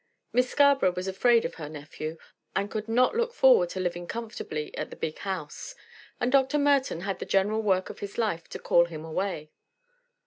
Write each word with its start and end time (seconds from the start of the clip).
Miss 0.33 0.49
Scarborough 0.49 0.95
was 0.95 1.07
afraid 1.07 1.45
of 1.45 1.53
her 1.61 1.69
nephew, 1.69 2.17
and 2.55 2.71
could 2.71 2.89
not 2.89 3.15
look 3.15 3.35
forward 3.35 3.69
to 3.69 3.79
living 3.79 4.07
comfortably 4.07 4.75
at 4.75 4.89
the 4.89 4.95
big 4.95 5.19
house; 5.19 5.75
and 6.19 6.31
Dr. 6.31 6.57
Merton 6.57 7.01
had 7.01 7.19
the 7.19 7.23
general 7.27 7.61
work 7.61 7.91
of 7.91 7.99
his 7.99 8.17
life 8.17 8.47
to 8.49 8.57
call 8.57 8.85
him 8.85 9.05
away. 9.05 9.51